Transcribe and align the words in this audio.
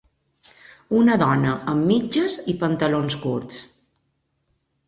Una 0.99 1.17
dona 1.23 1.51
amb 1.73 1.87
mitges 1.91 2.39
i 2.55 2.57
pantalons 2.65 3.19
curts. 3.27 3.63